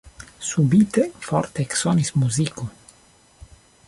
[0.51, 2.67] Subite forte eksonis muziko.